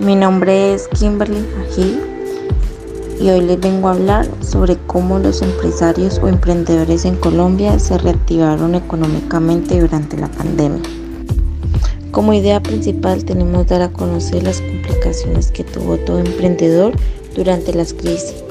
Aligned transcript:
Mi 0.00 0.16
nombre 0.16 0.72
es 0.72 0.88
Kimberly 0.88 1.44
Agil 1.60 2.00
y 3.20 3.28
hoy 3.28 3.42
les 3.42 3.60
vengo 3.60 3.88
a 3.88 3.92
hablar 3.92 4.26
sobre 4.40 4.78
cómo 4.86 5.18
los 5.18 5.42
empresarios 5.42 6.18
o 6.22 6.28
emprendedores 6.28 7.04
en 7.04 7.16
Colombia 7.16 7.78
se 7.78 7.98
reactivaron 7.98 8.74
económicamente 8.74 9.78
durante 9.78 10.16
la 10.16 10.28
pandemia. 10.28 10.80
Como 12.12 12.32
idea 12.32 12.62
principal 12.62 13.26
tenemos 13.26 13.66
dar 13.66 13.82
a 13.82 13.92
conocer 13.92 14.42
las 14.42 14.62
complicaciones 14.62 15.52
que 15.52 15.64
tuvo 15.64 15.98
todo 15.98 16.20
emprendedor 16.20 16.94
durante 17.36 17.74
las 17.74 17.92
crisis, 17.92 18.42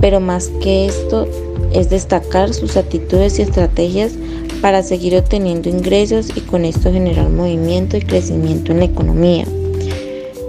pero 0.00 0.20
más 0.20 0.52
que 0.60 0.86
esto 0.86 1.26
es 1.72 1.90
destacar 1.90 2.54
sus 2.54 2.76
actitudes 2.76 3.40
y 3.40 3.42
estrategias 3.42 4.12
para 4.60 4.84
seguir 4.84 5.16
obteniendo 5.16 5.68
ingresos 5.68 6.28
y 6.36 6.42
con 6.42 6.64
esto 6.64 6.92
generar 6.92 7.28
movimiento 7.28 7.96
y 7.96 8.02
crecimiento 8.02 8.70
en 8.70 8.78
la 8.78 8.84
economía. 8.84 9.46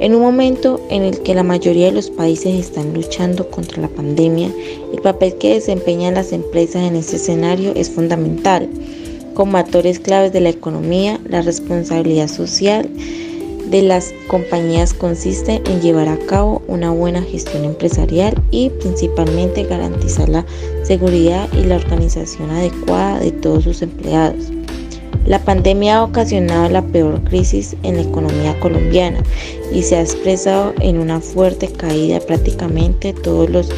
En 0.03 0.13
un 0.15 0.21
momento 0.21 0.81
en 0.89 1.03
el 1.03 1.21
que 1.21 1.33
la 1.33 1.43
mayoría 1.43 1.85
de 1.85 1.93
los 1.93 2.09
países 2.09 2.59
están 2.59 2.93
luchando 2.93 3.49
contra 3.49 3.81
la 3.81 3.87
pandemia, 3.87 4.51
el 4.91 5.01
papel 5.01 5.35
que 5.35 5.53
desempeñan 5.53 6.15
las 6.15 6.33
empresas 6.33 6.83
en 6.83 6.97
este 6.97 7.15
escenario 7.15 7.71
es 7.73 7.89
fundamental. 7.89 8.67
Como 9.33 9.55
actores 9.55 9.99
claves 9.99 10.33
de 10.33 10.41
la 10.41 10.49
economía, 10.49 11.21
la 11.29 11.41
responsabilidad 11.41 12.27
social 12.27 12.89
de 13.69 13.81
las 13.81 14.13
compañías 14.27 14.93
consiste 14.93 15.61
en 15.65 15.79
llevar 15.79 16.09
a 16.09 16.17
cabo 16.17 16.61
una 16.67 16.91
buena 16.91 17.21
gestión 17.21 17.63
empresarial 17.63 18.35
y 18.51 18.71
principalmente 18.71 19.63
garantizar 19.63 20.27
la 20.27 20.45
seguridad 20.83 21.47
y 21.53 21.63
la 21.63 21.77
organización 21.77 22.51
adecuada 22.51 23.21
de 23.21 23.31
todos 23.31 23.63
sus 23.63 23.81
empleados. 23.81 24.51
La 25.25 25.39
pandemia 25.39 25.97
ha 25.97 26.03
ocasionado 26.03 26.67
la 26.69 26.81
peor 26.81 27.23
crisis 27.23 27.77
en 27.83 27.95
la 27.95 28.01
economía 28.01 28.59
colombiana 28.59 29.23
y 29.73 29.81
se 29.83 29.95
ha 29.95 30.01
expresado 30.01 30.73
en 30.81 30.99
una 30.99 31.21
fuerte 31.21 31.69
caída 31.69 32.19
de 32.19 32.25
prácticamente 32.25 33.13
todos 33.13 33.49
los 33.49 33.69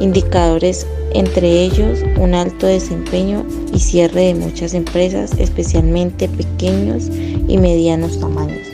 indicadores, 0.00 0.88
entre 1.14 1.62
ellos 1.62 2.00
un 2.18 2.34
alto 2.34 2.66
desempeño 2.66 3.46
y 3.72 3.78
cierre 3.78 4.22
de 4.22 4.34
muchas 4.34 4.74
empresas, 4.74 5.32
especialmente 5.38 6.28
pequeños 6.28 7.08
y 7.46 7.58
medianos 7.58 8.18
tamaños. 8.18 8.66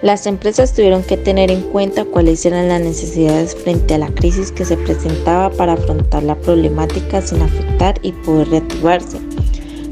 Las 0.00 0.26
empresas 0.26 0.72
tuvieron 0.72 1.02
que 1.02 1.16
tener 1.16 1.50
en 1.50 1.60
cuenta 1.60 2.04
cuáles 2.04 2.46
eran 2.46 2.68
las 2.68 2.80
necesidades 2.80 3.54
frente 3.54 3.94
a 3.94 3.98
la 3.98 4.08
crisis 4.08 4.50
que 4.50 4.64
se 4.64 4.76
presentaba 4.76 5.50
para 5.50 5.74
afrontar 5.74 6.22
la 6.22 6.36
problemática 6.36 7.20
sin 7.20 7.42
afectar 7.42 7.98
y 8.02 8.12
poder 8.12 8.48
reactivarse. 8.48 9.27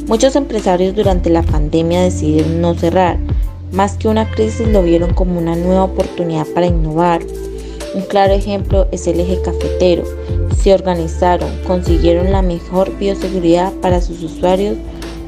Muchos 0.06 0.36
empresarios 0.36 0.94
durante 0.94 1.30
la 1.30 1.42
pandemia 1.42 2.00
decidieron 2.00 2.60
no 2.60 2.74
cerrar, 2.74 3.18
más 3.72 3.96
que 3.96 4.06
una 4.06 4.30
crisis 4.30 4.68
lo 4.68 4.84
vieron 4.84 5.12
como 5.14 5.36
una 5.36 5.56
nueva 5.56 5.82
oportunidad 5.82 6.46
para 6.54 6.66
innovar. 6.66 7.22
Un 7.92 8.02
claro 8.02 8.32
ejemplo 8.32 8.86
es 8.92 9.08
el 9.08 9.18
eje 9.18 9.42
cafetero. 9.42 10.04
Se 10.56 10.72
organizaron, 10.72 11.50
consiguieron 11.66 12.30
la 12.30 12.40
mejor 12.40 12.96
bioseguridad 12.96 13.72
para 13.82 14.00
sus 14.00 14.22
usuarios, 14.22 14.76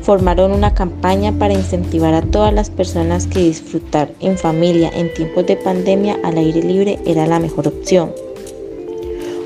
formaron 0.02 0.52
una 0.52 0.72
campaña 0.74 1.32
para 1.32 1.54
incentivar 1.54 2.14
a 2.14 2.22
todas 2.22 2.54
las 2.54 2.70
personas 2.70 3.26
que 3.26 3.40
disfrutar 3.40 4.12
en 4.20 4.38
familia 4.38 4.92
en 4.94 5.12
tiempos 5.12 5.44
de 5.46 5.56
pandemia 5.56 6.20
al 6.22 6.38
aire 6.38 6.62
libre 6.62 7.00
era 7.04 7.26
la 7.26 7.40
mejor 7.40 7.66
opción 7.66 8.12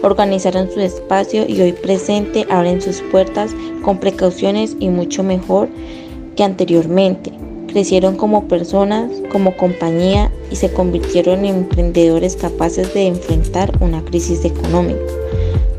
organizaron 0.02 0.70
su 0.70 0.80
espacio 0.80 1.44
y 1.48 1.60
hoy 1.60 1.72
presente 1.72 2.46
abren 2.50 2.82
sus 2.82 3.00
puertas 3.02 3.52
con 3.82 3.98
precauciones 3.98 4.76
y 4.78 4.88
mucho 4.88 5.22
mejor 5.22 5.68
que 6.36 6.44
anteriormente. 6.44 7.32
Crecieron 7.68 8.16
como 8.16 8.48
personas, 8.48 9.10
como 9.30 9.56
compañía 9.56 10.30
y 10.50 10.56
se 10.56 10.72
convirtieron 10.72 11.44
en 11.44 11.54
emprendedores 11.56 12.36
capaces 12.36 12.92
de 12.92 13.06
enfrentar 13.06 13.72
una 13.80 14.04
crisis 14.04 14.44
económica. 14.44 15.00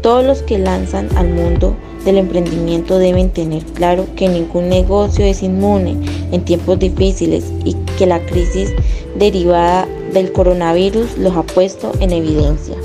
Todos 0.02 0.26
los 0.26 0.42
que 0.42 0.58
lanzan 0.58 1.08
al 1.16 1.30
mundo 1.30 1.76
del 2.04 2.18
emprendimiento 2.18 2.98
deben 2.98 3.30
tener 3.30 3.64
claro 3.64 4.06
que 4.16 4.28
ningún 4.28 4.70
negocio 4.70 5.24
es 5.24 5.44
inmune 5.44 5.96
en 6.32 6.44
tiempos 6.44 6.80
difíciles 6.80 7.46
y 7.64 7.76
que 7.98 8.06
la 8.06 8.20
crisis 8.26 8.74
derivada 9.18 9.88
del 10.12 10.32
coronavirus 10.32 11.18
los 11.18 11.36
ha 11.36 11.44
puesto 11.44 11.92
en 12.00 12.12
evidencia. 12.12 12.76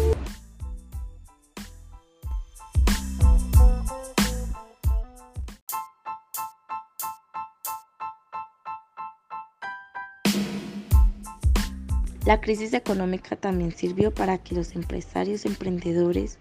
La 12.29 12.43
crisis 12.43 12.75
económica 12.75 13.37
también 13.37 13.73
sirvió 13.73 14.13
para 14.13 14.37
que 14.37 14.55
los 14.55 14.77
empresarios 14.77 15.47
emprendedores 15.47 16.39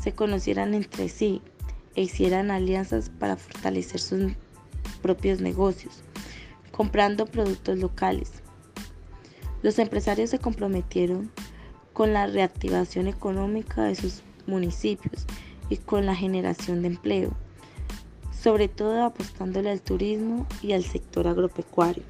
se 0.00 0.12
conocieran 0.12 0.74
entre 0.74 1.08
sí 1.08 1.40
e 1.94 2.02
hicieran 2.02 2.50
alianzas 2.50 3.10
para 3.10 3.36
fortalecer 3.36 4.00
sus 4.00 4.32
propios 5.02 5.40
negocios, 5.40 6.02
comprando 6.72 7.26
productos 7.26 7.78
locales. 7.78 8.32
Los 9.62 9.78
empresarios 9.78 10.30
se 10.30 10.40
comprometieron 10.40 11.30
con 11.92 12.12
la 12.12 12.26
reactivación 12.26 13.06
económica 13.06 13.84
de 13.84 13.94
sus 13.94 14.24
municipios 14.48 15.26
y 15.68 15.76
con 15.76 16.06
la 16.06 16.16
generación 16.16 16.82
de 16.82 16.88
empleo, 16.88 17.30
sobre 18.32 18.66
todo 18.66 19.04
apostándole 19.04 19.70
al 19.70 19.80
turismo 19.80 20.44
y 20.60 20.72
al 20.72 20.82
sector 20.82 21.28
agropecuario. 21.28 22.02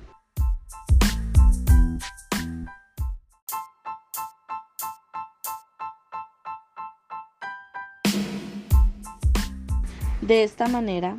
De 10.27 10.43
esta 10.43 10.69
manera, 10.69 11.19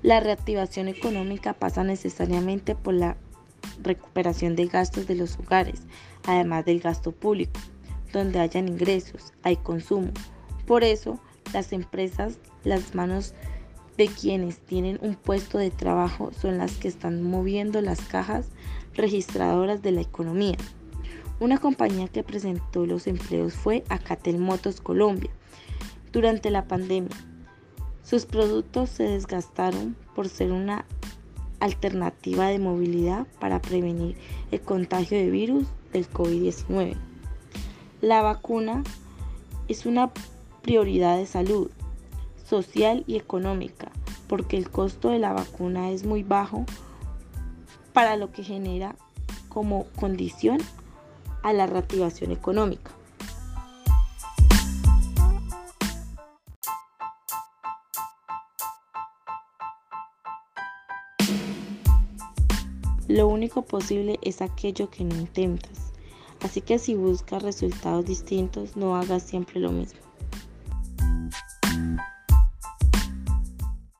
la 0.00 0.20
reactivación 0.20 0.88
económica 0.88 1.52
pasa 1.52 1.84
necesariamente 1.84 2.74
por 2.74 2.94
la 2.94 3.18
recuperación 3.82 4.56
de 4.56 4.68
gastos 4.68 5.06
de 5.06 5.16
los 5.16 5.38
hogares, 5.38 5.82
además 6.24 6.64
del 6.64 6.80
gasto 6.80 7.12
público, 7.12 7.60
donde 8.10 8.38
hayan 8.38 8.68
ingresos, 8.68 9.34
hay 9.42 9.56
consumo. 9.56 10.12
Por 10.66 10.82
eso, 10.82 11.20
las 11.52 11.74
empresas, 11.74 12.38
las 12.64 12.94
manos 12.94 13.34
de 13.98 14.06
quienes 14.06 14.60
tienen 14.60 14.98
un 15.02 15.14
puesto 15.14 15.58
de 15.58 15.70
trabajo 15.70 16.30
son 16.32 16.56
las 16.56 16.78
que 16.78 16.88
están 16.88 17.20
moviendo 17.20 17.82
las 17.82 18.00
cajas 18.00 18.48
registradoras 18.94 19.82
de 19.82 19.92
la 19.92 20.00
economía. 20.00 20.56
Una 21.38 21.58
compañía 21.58 22.08
que 22.08 22.22
presentó 22.22 22.86
los 22.86 23.06
empleos 23.06 23.52
fue 23.52 23.84
Acatel 23.90 24.38
Motos 24.38 24.80
Colombia 24.80 25.30
durante 26.12 26.48
la 26.48 26.66
pandemia 26.66 27.14
sus 28.10 28.26
productos 28.26 28.90
se 28.90 29.04
desgastaron 29.04 29.94
por 30.16 30.28
ser 30.28 30.50
una 30.50 30.84
alternativa 31.60 32.48
de 32.48 32.58
movilidad 32.58 33.24
para 33.38 33.62
prevenir 33.62 34.16
el 34.50 34.60
contagio 34.60 35.16
de 35.16 35.30
virus 35.30 35.68
del 35.92 36.10
COVID-19. 36.10 36.96
La 38.00 38.20
vacuna 38.20 38.82
es 39.68 39.86
una 39.86 40.10
prioridad 40.60 41.18
de 41.18 41.26
salud, 41.26 41.70
social 42.44 43.04
y 43.06 43.14
económica, 43.14 43.92
porque 44.26 44.56
el 44.56 44.70
costo 44.70 45.10
de 45.10 45.20
la 45.20 45.32
vacuna 45.32 45.92
es 45.92 46.04
muy 46.04 46.24
bajo 46.24 46.66
para 47.92 48.16
lo 48.16 48.32
que 48.32 48.42
genera 48.42 48.96
como 49.48 49.84
condición 50.00 50.58
a 51.44 51.52
la 51.52 51.68
reactivación 51.68 52.32
económica. 52.32 52.90
Lo 63.10 63.26
único 63.26 63.62
posible 63.62 64.20
es 64.22 64.40
aquello 64.40 64.88
que 64.88 65.02
no 65.02 65.16
intentas. 65.16 65.92
Así 66.42 66.60
que 66.60 66.78
si 66.78 66.94
buscas 66.94 67.42
resultados 67.42 68.04
distintos, 68.04 68.76
no 68.76 68.94
hagas 68.94 69.24
siempre 69.24 69.58
lo 69.58 69.72
mismo. 69.72 69.98